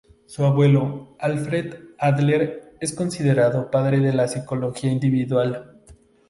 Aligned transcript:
Su 0.25 0.43
abuelo, 0.45 1.15
Alfred 1.19 1.75
Adler, 1.99 2.73
es 2.81 2.91
considerado 2.91 3.69
padre 3.69 3.99
de 3.99 4.11
la 4.13 4.27
psicología 4.27 4.91
individual. 4.91 5.79